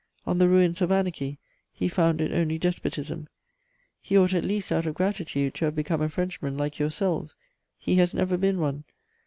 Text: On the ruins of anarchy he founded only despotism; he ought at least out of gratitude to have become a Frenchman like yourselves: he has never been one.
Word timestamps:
On 0.25 0.39
the 0.39 0.49
ruins 0.49 0.81
of 0.81 0.91
anarchy 0.91 1.37
he 1.71 1.87
founded 1.87 2.33
only 2.33 2.57
despotism; 2.57 3.27
he 3.99 4.17
ought 4.17 4.33
at 4.33 4.43
least 4.43 4.71
out 4.71 4.87
of 4.87 4.95
gratitude 4.95 5.53
to 5.53 5.65
have 5.65 5.75
become 5.75 6.01
a 6.01 6.09
Frenchman 6.09 6.57
like 6.57 6.79
yourselves: 6.79 7.35
he 7.77 7.97
has 7.97 8.11
never 8.11 8.35
been 8.35 8.57
one. 8.59 8.83